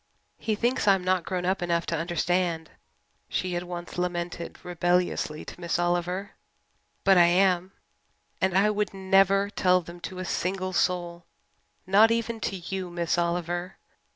[0.39, 2.71] "He thinks I'm not grown up enough to understand,"
[3.29, 6.31] she had once lamented rebelliously to Miss Oliver,
[7.03, 7.71] "but I am!
[8.41, 11.27] And I would never tell them to a single soul
[11.85, 13.77] not even to you, Miss Oliver.